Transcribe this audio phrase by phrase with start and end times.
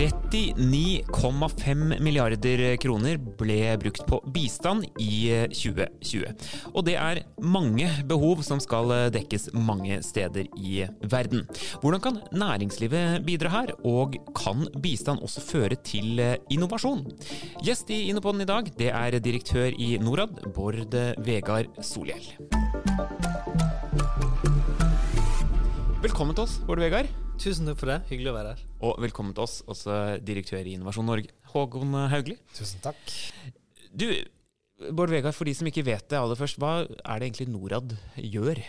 [0.00, 6.24] 39,5 milliarder kroner ble brukt på bistand i 2020.
[6.72, 11.44] Og det er mange behov som skal dekkes mange steder i verden.
[11.84, 16.16] Hvordan kan næringslivet bidra her, og kan bistand også føre til
[16.48, 17.04] innovasjon?
[17.60, 22.24] Gjest i Innopoden i dag, det er direktør i Norad, Bård Vegard Solhjell.
[26.00, 27.29] Velkommen til oss, Bård Vegard.
[27.40, 28.02] Tusen takk for det.
[28.10, 28.64] Hyggelig å være her.
[28.84, 32.34] Og velkommen til oss, også direktør i Innovasjon Norge, Håkon Haugli.
[32.52, 33.14] Tusen takk.
[33.96, 34.04] Du,
[34.92, 37.94] Bård Vegard, for de som ikke vet det aller først, hva er det egentlig Norad
[38.20, 38.60] gjør?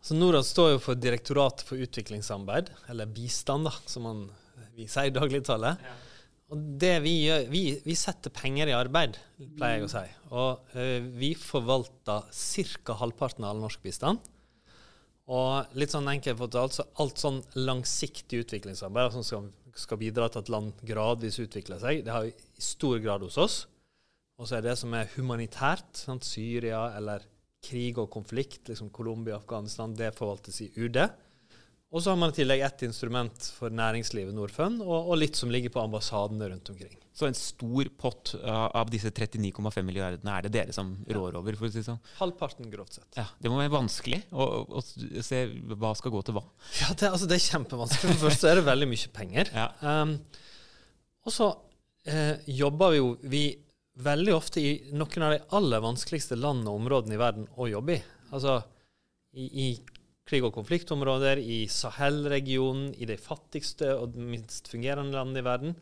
[0.00, 4.22] Så Norad står jo for Direktoratet for utviklingssamarbeid, eller bistand, da, som man,
[4.78, 5.74] vi sier i dagligtale.
[5.76, 5.96] Ja.
[6.56, 9.18] Og det vi gjør, vi, vi, setter penger i arbeid,
[9.58, 10.06] pleier jeg å si.
[10.30, 10.88] Og ø,
[11.20, 12.96] vi forvalter ca.
[13.02, 14.24] halvparten av all norsk bistand.
[15.26, 20.44] Og litt sånn enkelt fortalt, så alt sånn langsiktig utviklingsarbeid som skal, skal, bidra til
[20.44, 23.56] at land gradvis utvikler seg, det har vi i stor grad hos oss.
[24.38, 26.26] Og så er det som er humanitært, sant?
[26.28, 27.24] Syria eller
[27.66, 31.00] krig og konflikt, liksom Colombia, Afghanistan, det forvaltes i UD.
[31.96, 35.48] Og så har man i tillegg ett instrument for næringslivet, Norfund, og, og, litt som
[35.48, 36.98] ligger på ambassadene rundt omkring.
[37.16, 41.56] Så en stor pott av disse 39,5 milliardene er det dere som rår over?
[41.56, 42.02] for å si sånn?
[42.18, 43.08] Halvparten, grovt sett.
[43.16, 44.84] Ja, Det må være vanskelig å, å,
[45.24, 45.40] se
[45.72, 46.44] hva skal gå til hva?
[46.82, 48.12] Ja, det, altså, det er kjempevanskelig.
[48.12, 49.52] For først så er det veldig mye penger.
[49.56, 49.70] Ja.
[49.80, 50.18] Um,
[51.26, 51.48] og så
[52.04, 53.44] eh, jobber vi jo vi
[54.04, 57.96] veldig ofte i noen av de aller vanskeligste landene og områdene i verden å jobbe
[57.96, 58.02] i.
[58.36, 58.60] Altså
[59.32, 59.68] i, i
[60.26, 65.76] krig- og konfliktområder, i Sahel-regionen, i de fattigste og minst fungerende landene i verden,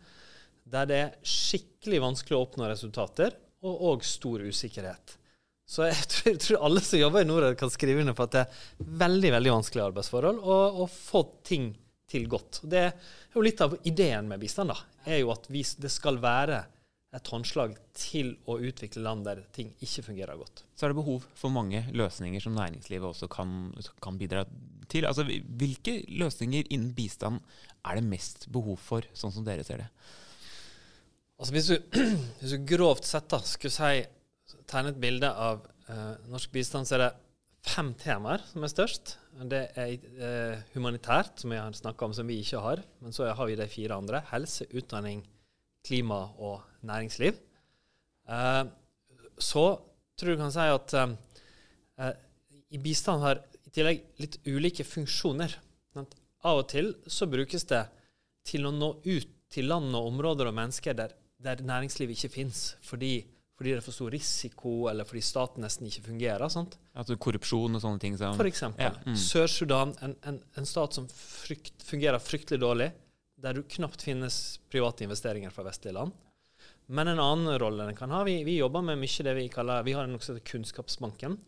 [0.65, 5.17] der det er skikkelig vanskelig å oppnå resultater, og òg stor usikkerhet.
[5.65, 8.37] Så jeg tror, jeg tror, alle som jobber i Norad, kan skrive under på at
[8.37, 11.73] det er veldig veldig vanskelige arbeidsforhold, og, og få ting
[12.11, 12.61] til godt.
[12.69, 14.79] Det er jo litt av ideen med bistand, da,
[15.09, 16.61] er jo at vi, det skal være
[17.15, 20.65] et håndslag til å utvikle land der ting ikke fungerer godt.
[20.75, 23.71] Så er det behov for mange løsninger som næringslivet også kan,
[24.03, 24.45] kan bidra
[24.91, 25.07] til.
[25.09, 27.41] Altså, hvilke løsninger innen bistand
[27.85, 29.91] er det mest behov for, sånn som dere ser det?
[31.39, 32.01] Altså, hvis, du,
[32.41, 36.99] hvis du grovt sett da, skulle si, tegne et bilde av uh, norsk bistand, så
[36.99, 37.13] er det
[37.65, 39.17] fem temaer som er størst.
[39.51, 42.83] Det er uh, humanitært, som jeg har snakka om, som vi ikke har.
[43.05, 44.23] Men så har vi de fire andre.
[44.33, 45.25] Helse, utdanning,
[45.85, 47.39] klima og næringsliv.
[48.29, 48.65] Uh,
[49.39, 49.65] så
[50.15, 52.15] tror jeg du kan si at uh,
[52.75, 55.59] i bistand har i tillegg litt ulike funksjoner.
[56.45, 57.87] Av og til så brukes det
[58.45, 62.75] til å nå ut til land og områder og mennesker der, der næringslivet ikke fins,
[62.85, 63.23] fordi,
[63.57, 66.45] fordi, det er for stor risiko, eller fordi staten nesten ikke fungerer.
[66.53, 66.77] sant?
[66.93, 68.19] Altså korrupsjon og sånne ting?
[68.21, 68.85] Som, for eksempel.
[68.91, 69.17] Ja, mm.
[69.21, 72.91] Sør-Sudan, en, en, en, stat som frykt, fungerer fryktelig dårlig
[73.45, 76.15] der du knapt finnes private investeringer fra vestlige land.
[76.87, 79.87] Men en annen rolle den kan ha Vi, vi jobber med mye det vi kaller
[79.87, 81.39] Vi har noe som Kunnskapsbanken,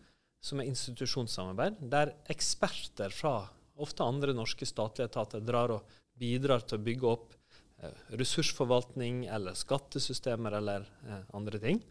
[0.40, 3.40] som er institusjonssamarbeid, der eksperter fra
[3.76, 7.34] ofte andre norske statlige etater drar og bidrar til å bygge opp
[7.82, 11.82] eh, ressursforvaltning eller skattesystemer eller eh, andre ting.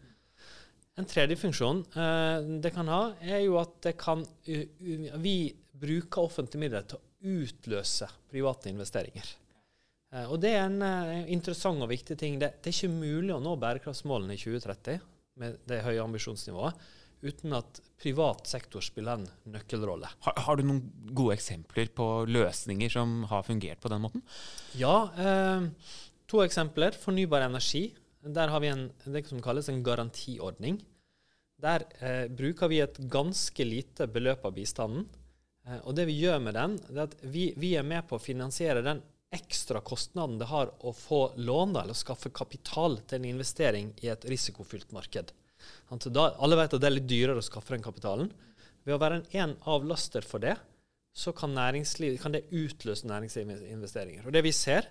[0.96, 5.38] En tredje funksjon eh, det kan ha, er jo at det kan Vi
[5.76, 9.28] bruker offentlige midler til å utløse private investeringer.
[10.16, 12.40] Eh, og det er en uh, interessant og viktig ting.
[12.40, 15.02] Det, det, er ikke mulig å nå bærekraftsmålene i 2030
[15.40, 16.86] med det høye ambisjonsnivået
[17.26, 20.08] uten at privat sektor spiller en nøkkelrolle.
[20.26, 20.82] Har, har, du noen
[21.16, 24.24] gode eksempler på løsninger som har fungert på den måten?
[24.78, 25.08] Ja.
[25.16, 25.94] Eh,
[26.30, 26.96] to eksempler.
[27.00, 27.88] Fornybar energi.
[28.20, 30.78] Der har vi en, det som kalles en garantiordning.
[31.62, 35.08] Der eh, bruker vi et ganske lite beløp av bistanden.
[35.66, 38.22] Eh, og det vi gjør med den, er at vi, vi er med på å
[38.22, 39.00] finansiere den
[39.34, 44.24] ekstra kostnaden det har å få lån eller skaffe kapital til en investering i et
[44.28, 45.32] risikofylt marked.
[45.90, 48.30] Da, alle vet at det er litt dyrere å skaffe den kapitalen.
[48.86, 50.54] Ved å være en, avlaster for det,
[51.16, 54.26] så kan, kan det utløse næringslivsinvesteringer.
[54.28, 54.90] Og det vi ser,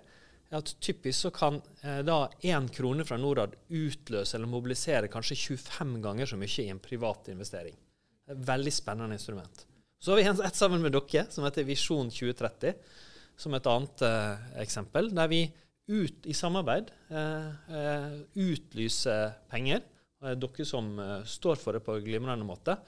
[0.50, 5.38] er at typisk så kan eh, da én krone fra Norad utløse eller mobilisere kanskje
[5.56, 7.78] 25 ganger så mye i en privat investering.
[8.26, 9.64] Er et veldig spennende instrument.
[10.02, 12.74] Så har vi et sammen med dere, som heter Visjon 2030
[13.36, 15.44] som et annet eh, eksempel, der vi
[15.86, 17.50] ut, i samarbeid eh,
[17.80, 18.16] eh
[18.46, 19.84] utlyser penger.
[20.16, 20.96] dere som
[21.28, 22.78] står for det på glimrende måte.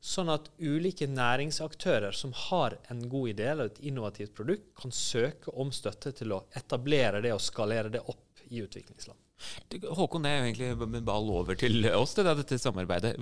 [0.00, 5.52] Sånn at ulike næringsaktører som har en god idé eller et innovativt produkt, kan søke
[5.52, 9.18] om støtte til å etablere det og skalere det opp i utviklingsland.
[9.96, 13.14] Håkon, det er jo egentlig en ball over til oss, det, dette samarbeidet.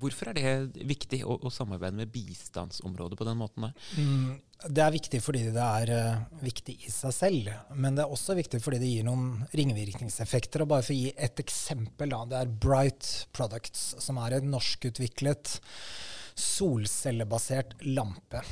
[0.00, 3.66] Hvorfor er det viktig å, å samarbeide med bistandsområdet på den måten?
[3.98, 4.38] Mm,
[4.68, 8.36] det er viktig fordi det er uh, viktig i seg selv, men det er også
[8.38, 10.64] viktig fordi det gir noen ringvirkningseffekter.
[10.64, 14.50] og Bare for å gi et eksempel, da, det er Bright Products, som er en
[14.54, 15.58] norskutviklet
[16.40, 18.44] solcellebasert lampe.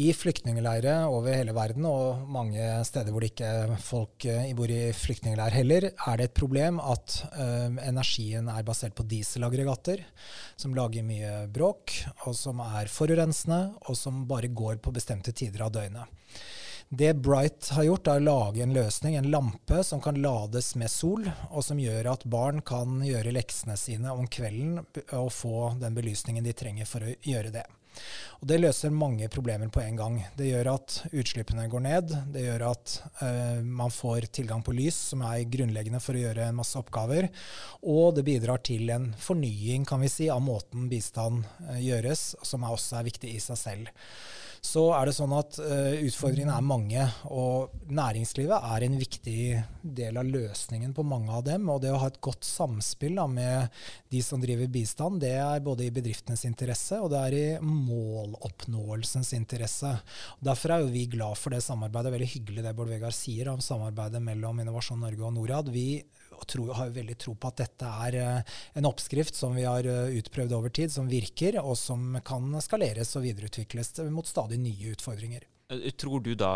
[0.00, 4.92] I flyktningleirer over hele verden, og mange steder hvor det ikke folk uh, bor i
[4.96, 10.04] flyktningleir heller, er det et problem at uh, energien er basert på dieselaggregater,
[10.60, 11.96] som lager mye bråk,
[12.26, 16.18] og som er forurensende, og som bare går på bestemte tider av døgnet.
[16.92, 20.90] Det Bright har gjort, er å lage en løsning, en lampe, som kan lades med
[20.90, 24.80] sol, og som gjør at barn kan gjøre leksene sine om kvelden
[25.14, 27.62] og få den belysningen de trenger for å gjøre det.
[28.40, 30.16] Og Det løser mange problemer på en gang.
[30.36, 32.14] Det gjør at utslippene går ned.
[32.32, 36.48] Det gjør at uh, man får tilgang på lys, som er grunnleggende for å gjøre
[36.56, 37.28] masse oppgaver.
[37.84, 42.64] Og det bidrar til en fornying kan vi si, av måten bistand uh, gjøres, som
[42.64, 43.92] også er viktig i seg selv
[44.60, 47.04] så er det sånn at uh, utfordringene er mange.
[47.32, 49.40] Og næringslivet er en viktig
[49.80, 51.68] del av løsningen på mange av dem.
[51.72, 53.80] Og det å ha et godt samspill da, med
[54.12, 59.32] de som driver bistand, det er både i bedriftenes interesse og det er i måloppnåelsens
[59.38, 59.94] interesse.
[60.38, 62.10] Og derfor er jo vi glad for det samarbeidet.
[62.10, 65.72] Det veldig hyggelig det Bård Vegar sier om samarbeidet mellom Innovasjon Norge og Norad.
[65.72, 66.02] Vi
[66.48, 69.86] tror, har jo veldig tro på at dette er eh, en oppskrift som vi har
[69.88, 74.94] eh, utprøvd over tid, som virker, og som kan skaleres og videreutvikles mot stadig nye
[74.94, 75.46] utfordringer.
[75.72, 76.52] Eh, tror du da,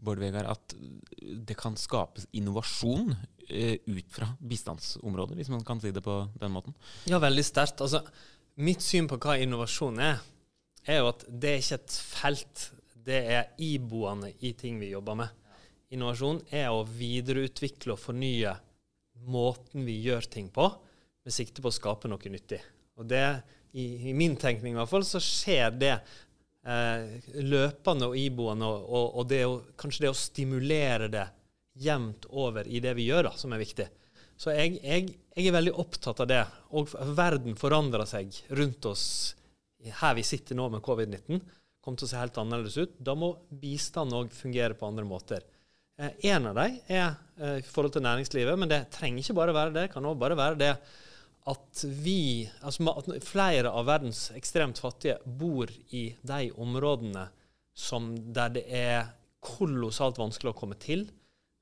[0.00, 0.74] Bård Vegar, at
[1.20, 3.14] det kan skapes innovasjon
[3.50, 6.76] ut fra bistandsområdet, hvis man kan si det på den måten?
[7.10, 7.82] Ja, veldig sterkt.
[7.82, 8.04] Altså,
[8.62, 10.20] mitt syn på hva innovasjon er,
[10.86, 12.70] er jo at det er ikke et felt.
[13.00, 15.40] Det er iboende i ting vi jobber med.
[15.90, 18.52] Innovasjon er å videreutvikle og fornye
[19.28, 20.68] måten vi gjør ting på,
[21.24, 22.60] med sikte på å skape noe nyttig.
[23.00, 23.24] Og det,
[23.72, 28.88] i, i min tenkning i hvert fall, så skjer det eh, løpende og iboende, og,
[28.88, 31.26] og, og det å, kanskje det å stimulere det
[31.80, 33.86] jevnt over i det vi gjør, da, som er viktig.
[34.40, 36.42] Så jeg, jeg, jeg, er veldig opptatt av det.
[36.76, 39.04] Og verden forandrer seg rundt oss
[40.00, 41.40] her vi sitter nå med covid-19.
[41.80, 42.96] Kommer til å se helt annerledes ut.
[43.00, 45.44] Da må bistand òg fungere på andre måter.
[46.00, 47.06] Eh, en av dem er
[47.36, 49.86] eh, i forhold til næringslivet, men det trenger ikke bare være det.
[49.86, 50.74] Det kan òg bare være det
[51.50, 57.26] at vi, altså at flere av verdens ekstremt fattige bor i de områdene
[57.76, 59.08] som, der det er
[59.40, 61.06] kolossalt vanskelig å komme til,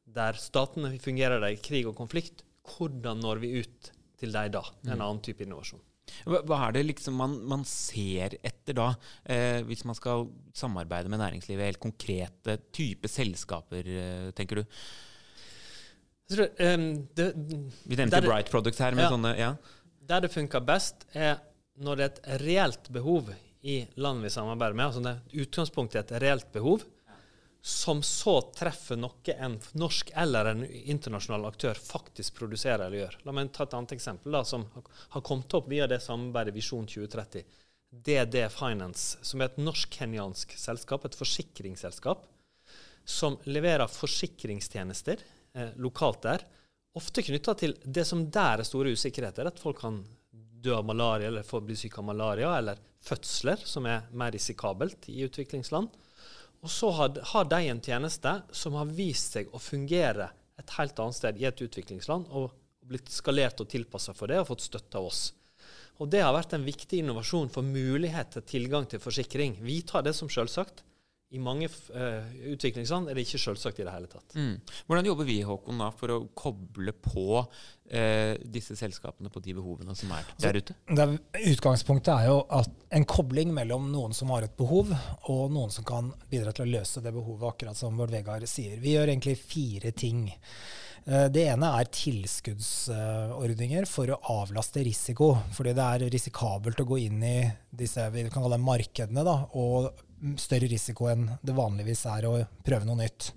[0.09, 2.43] der statene fungerer i krig og konflikt.
[2.69, 4.65] Hvordan når vi ut til dem da?
[4.85, 4.99] En mm.
[4.99, 5.83] annen type innovasjon.
[6.29, 8.89] Hva, er det liksom man, man ser etter da,
[9.25, 11.67] eh, hvis man skal samarbeide med næringslivet?
[11.71, 14.79] Helt konkrete type selskaper, eh, tenker du?
[16.29, 17.29] Tror, um, det,
[17.89, 18.97] Vi nevnte Bright Products her.
[18.97, 19.53] med ja, sånne, ja.
[20.09, 21.39] Der det funker best, er
[21.79, 23.31] når det er et reelt behov
[23.63, 24.87] i land vi samarbeider med.
[24.87, 26.85] altså det Utgangspunktet er et reelt behov
[27.63, 33.17] som så treffer noe en norsk eller en internasjonal aktør faktisk produserer eller gjør.
[33.27, 36.87] La meg ta et annet eksempel da, som har kommet opp via det samarbeidet Visjon
[36.87, 37.43] 2030.
[37.91, 42.27] DD Finance, som er et norsk-kenyansk selskap, et forsikringsselskap,
[43.09, 45.23] som leverer forsikringstjenester
[45.57, 46.45] eh, lokalt der,
[46.99, 51.31] ofte knytta til det som der er store usikkerheter, at folk kan dø av malaria
[51.31, 55.89] eller bli syke av malaria, eller fødsler, som er mer risikabelt i utviklingsland.
[56.65, 60.99] Og så har, har, de en tjeneste som har vist seg å fungere et helt
[60.99, 62.51] annet sted i et utviklingsland, og
[62.89, 65.23] blitt skalert og tilpassa for det, og fått støtte av oss.
[65.99, 69.57] Og Det har vært en viktig innovasjon for mulighet til tilgang til forsikring.
[69.63, 70.85] Vi tar det som selvsagt.
[71.29, 74.33] I mange uh, utviklingsland er det ikke selvsagt i det hele tatt.
[74.33, 74.55] Mm.
[74.89, 79.97] Hvordan jobber vi Håkon, da, for å koble på uh, disse selskapene på de behovene
[79.99, 80.77] som er der ute?
[80.97, 81.13] Er,
[81.53, 84.95] utgangspunktet er jo at en kobling mellom noen som har et behov,
[85.29, 88.81] og noen som kan bidra til å løse det behovet, akkurat som Bård Vegar sier.
[88.81, 90.31] Vi gjør egentlig fire ting.
[91.09, 95.35] Eh, det ene er tilskuddsordninger for å avlaste risiko.
[95.57, 99.93] Fordi det er risikabelt å gå inn i disse vi kan kalle markedene da, og
[100.41, 103.33] større risiko enn det vanligvis er å prøve noe nytt.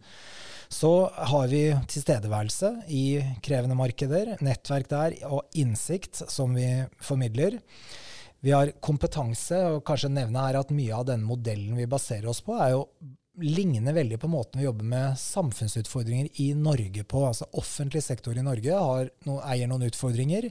[0.72, 6.70] Så har vi tilstedeværelse i krevende markeder, nettverk der og innsikt som vi
[7.04, 7.60] formidler.
[8.42, 12.40] Vi har kompetanse, og kanskje nevne her at mye av den modellen vi baserer oss
[12.46, 12.86] på, er jo
[13.40, 17.24] ligner veldig på måten vi jobber med samfunnsutfordringer i Norge på.
[17.28, 18.80] Altså Offentlig sektor i Norge
[19.28, 20.50] no, eier noen utfordringer.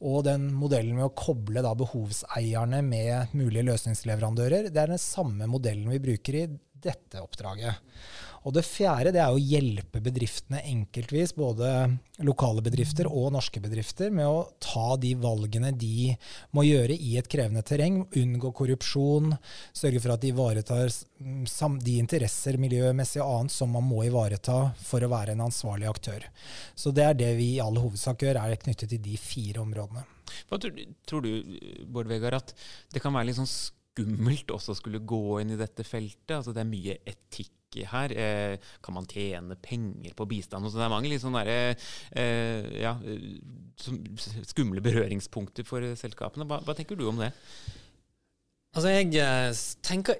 [0.00, 5.48] Og den modellen med å koble da behovseierne med mulige løsningsleverandører, det er den samme
[5.50, 6.46] modellen vi bruker i
[6.84, 7.80] dette oppdraget.
[8.44, 11.68] Og det fjerde det er å hjelpe bedriftene enkeltvis, både
[12.28, 16.10] lokale bedrifter og norske bedrifter, med å ta de valgene de
[16.52, 18.02] må gjøre i et krevende terreng.
[18.20, 19.32] Unngå korrupsjon,
[19.72, 25.00] sørge for at de ivaretar de interesser miljømessig og annet som man må ivareta for
[25.04, 26.26] å være en ansvarlig aktør.
[26.76, 30.04] Så det er det vi i all hovedsak gjør, er knyttet til de fire områdene.
[30.50, 30.76] Hva tror,
[31.08, 31.32] tror du,
[31.88, 32.52] Bård Vegar, at
[32.92, 33.48] det kan være litt sånn
[33.94, 36.34] skummelt også skulle gå inn i dette feltet?
[36.40, 38.12] Altså det er mye etikk her?
[38.14, 40.66] Eh, kan man tjene penger på bistand?
[40.70, 41.80] Så det er mange litt sånne der,
[42.14, 42.94] eh, ja,
[44.46, 46.46] skumle berøringspunkter for selskapene.
[46.46, 47.32] Hva, hva, tenker du om det?
[48.74, 49.50] Altså, jeg eh,
[49.86, 50.18] tenker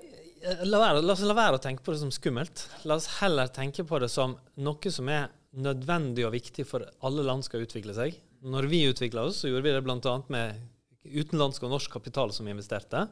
[0.65, 2.69] la, være, la, oss la være å tenke på det som skummelt.
[2.85, 7.25] La oss heller tenke på det som noe som er nødvendig og viktig for alle
[7.27, 8.17] land skal utvikle seg.
[8.45, 10.17] Når vi utvikla oss, så gjorde vi det bl.a.
[10.29, 10.59] med
[11.05, 13.07] utenlandsk og norsk kapital som investerte.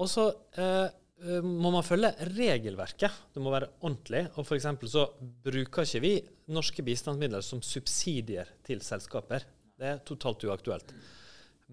[0.00, 0.88] Og så eh,
[1.20, 3.16] Eh, må man følge regelverket.
[3.34, 4.24] Det må være ordentlig.
[4.40, 4.68] Og F.eks.
[4.88, 6.12] så bruker ikke vi
[6.54, 9.44] norske bistandsmidler som subsidier til selskaper.
[9.80, 10.94] Det er totalt uaktuelt.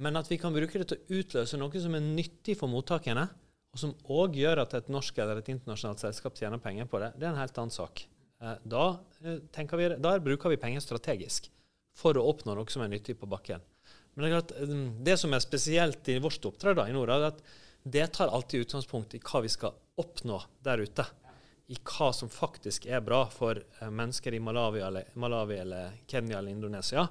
[0.04, 3.26] Men at vi kan bruke det til å utløse noe som er nyttig for mottakerne,
[3.74, 7.12] og som òg gjør at et norsk eller et internasjonalt selskap tjener penger på det,
[7.18, 8.04] det er en helt annen sak.
[8.44, 8.86] Eh, da,
[9.24, 11.50] eh, vi, da bruker vi penger strategisk
[11.98, 13.64] for å oppnå noe som er nyttig på bakken.
[14.14, 14.54] Men det, er klart,
[15.08, 17.42] det som er spesielt i vårt oppdrag i Nord, er at
[17.92, 21.06] det tar alltid utgangspunkt i hva vi skal oppnå der ute.
[21.68, 26.40] I hva som faktisk er bra for eh, mennesker i Malawi eller, Malawi eller Kenya
[26.40, 27.08] eller Indonesia.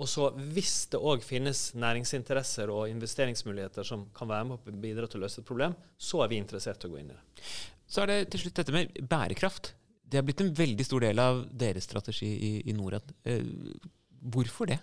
[0.00, 5.06] Og så hvis det òg finnes næringsinteresser og investeringsmuligheter som kan være med å bidra
[5.10, 7.46] til å løse et problem, så er vi interessert i å gå inn i det.
[7.86, 9.74] Så er det til slutt dette med bærekraft.
[10.02, 13.12] Det har blitt en veldig stor del av deres strategi i, i Norad.
[13.28, 13.44] Eh,
[14.32, 14.80] hvorfor det?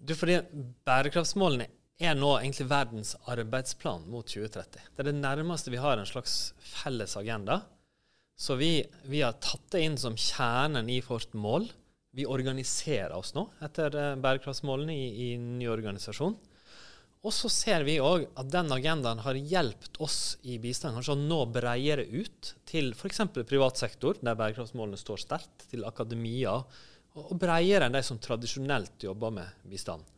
[0.00, 0.40] Du, fordi
[0.88, 1.68] Bærekraftsmålene
[2.00, 4.80] er nå egentlig verdens arbeidsplan mot 2030.
[4.96, 7.60] Det er det nærmeste vi har en slags felles agenda.
[8.40, 11.68] Så vi, vi har tatt det inn som kjernen i vårt mål.
[12.16, 16.38] Vi organiserer oss nå etter eh, bærekraftsmålene i, i ny organisasjon.
[17.20, 21.20] Og så ser vi òg at den agendaen har hjulpet oss i bistand kanskje å
[21.20, 23.20] nå bredere ut til f.eks.
[23.44, 26.56] privat sektor, der bærekraftsmålene står sterkt, til akademia,
[27.20, 30.08] og bredere enn de som tradisjonelt jobber med bistand.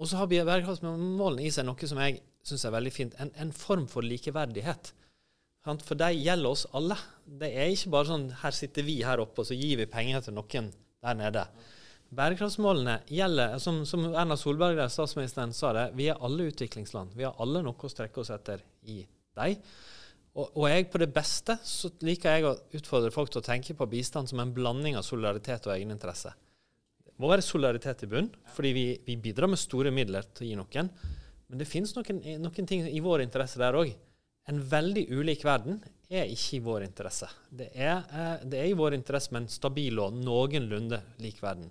[0.00, 3.16] Og så har bærekraftsmålene i seg noe som jeg syns er veldig fint.
[3.20, 4.94] En, en, form for likeverdighet.
[5.84, 6.96] For de gjelder oss alle.
[7.24, 10.24] Det er ikke bare sånn her sitter vi her oppe, og så gir vi penger
[10.24, 10.72] til noen
[11.04, 11.44] der nede.
[12.16, 17.12] Bærekraftsmålene gjelder, som, som Erna Solberg, statsministeren, sa det, vi er alle utviklingsland.
[17.14, 19.60] Vi har alle noe å strekke oss etter i dem.
[20.30, 23.76] Og, og, jeg på det beste så liker jeg å utfordre folk til å tenke
[23.76, 26.32] på bistand som en blanding av solidaritet og egeninteresse
[27.20, 30.58] må være solidaritet i bunn, fordi vi, vi, bidrar med store midler til å gi
[30.58, 30.92] noen.
[31.50, 33.92] Men det finnes noen, noen ting i vår interesse der òg.
[34.50, 37.28] En veldig ulik verden er ikke i vår interesse.
[37.54, 41.70] Det er, eh, det er i vår interesse med en stabil og noenlunde lik verden.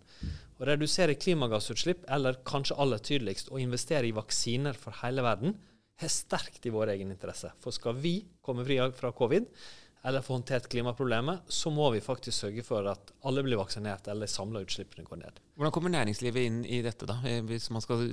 [0.59, 5.57] Å redusere klimagassutslipp, eller kanskje aller tydeligst å investere i vaksiner for hele verden,
[5.99, 7.51] er sterkt i vår egen interesse.
[7.59, 9.47] For skal vi komme fri fra covid,
[10.03, 14.31] eller få håndtert klimaproblemet, så må vi faktisk sørge for at alle blir vaksinert, eller
[14.31, 15.41] samla utslippene går ned.
[15.59, 18.05] Hvordan kommer næringslivet inn i dette, da, eh, hvis man skal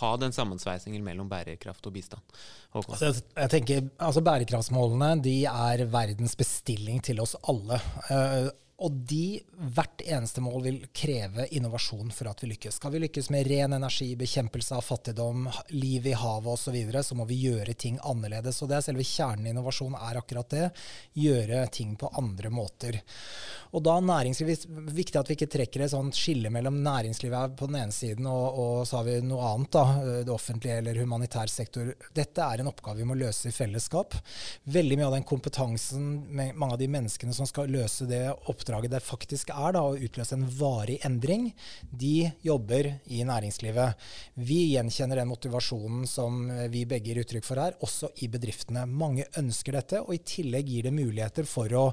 [0.00, 2.36] ha den sammensveisingen mellom bærekraft og bistand?
[2.72, 7.80] Altså, jeg tenker, altså Bærekraftsmålene de er verdens bestilling til oss alle.
[8.84, 9.40] Og de,
[9.74, 12.76] hvert eneste mål vil kreve innovasjon for at vi lykkes.
[12.76, 17.02] Skal vi lykkes med ren energi, bekjempelse av fattigdom, liv i havet osv., så, videre,
[17.04, 18.60] så må vi gjøre ting annerledes.
[18.62, 20.68] Og det er selve kjernen i innovasjon er akkurat det.
[21.16, 23.00] Gjøre ting på andre måter.
[23.74, 27.80] Og da næringslivet, viktig at vi ikke trekker et sånt skille mellom næringslivet på den
[27.80, 29.84] ene siden og, og så har vi noe annet, da,
[30.26, 31.90] det offentlige eller humanitær sektor.
[32.14, 34.14] Dette er en oppgave vi må løse i fellesskap.
[34.76, 38.90] Veldig mye av den kompetansen, mange av de menneskene som skal løse det oppdraget, oppdraget
[38.90, 41.52] det faktisk er da, å utløse en varig endring,
[41.90, 43.94] de jobber i næringslivet.
[44.34, 48.86] Vi gjenkjenner den motivasjonen som vi begge gir uttrykk for her, også i bedriftene.
[48.86, 51.84] Mange ønsker dette, og i tillegg gir det muligheter for å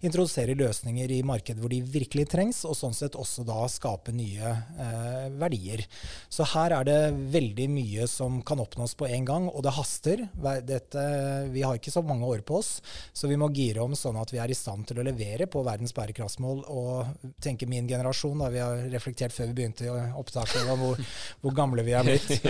[0.00, 4.54] introdusere løsninger i markedet hvor de virkelig trengs, og sånn sett også da skape nye
[4.54, 5.84] eh, verdier.
[6.30, 7.00] Så her er det
[7.34, 10.26] veldig mye som kan oppnås på en gang, og det haster.
[10.66, 11.04] Dette,
[11.52, 12.78] vi har ikke så mange år på oss,
[13.12, 15.64] så vi må gire om sånn at vi er i stand til å levere på
[15.66, 20.68] verdens bærekraft bærekraftsmål og tenke min generasjon, da vi har reflektert før vi begynte opptaket
[20.70, 21.00] om hvor,
[21.40, 22.44] hvor, gamle vi er blitt.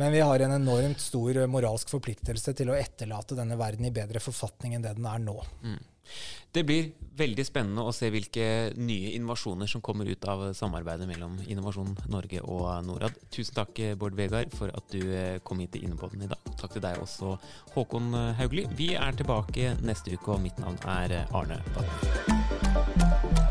[0.00, 4.20] Men vi har en enormt stor moralsk forpliktelse til å etterlate denne verden i bedre
[4.20, 5.40] forfatning enn det den er nå.
[5.64, 5.80] Mm.
[6.54, 8.46] Det blir veldig spennende å se hvilke
[8.78, 13.18] nye innovasjoner som kommer ut av samarbeidet mellom Innovasjon Norge og Norad.
[13.34, 16.52] Tusen takk, Bård Vegar, for at du eh, kom hit til Innepodden i dag.
[16.60, 17.36] Takk til deg også,
[17.74, 18.68] Håkon Haugli.
[18.78, 23.43] Vi er tilbake neste uke, og mitt navn er Arne Batten.